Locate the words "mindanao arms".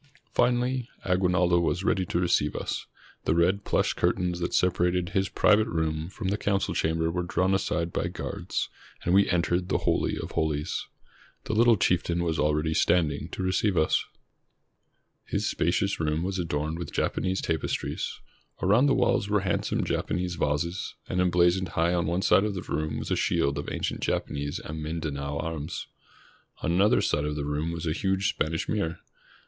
24.81-25.85